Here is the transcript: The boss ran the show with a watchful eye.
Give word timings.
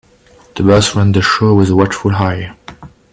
The 0.55 0.63
boss 0.63 0.95
ran 0.95 1.11
the 1.11 1.21
show 1.21 1.53
with 1.53 1.69
a 1.69 1.75
watchful 1.75 2.15
eye. 2.15 2.55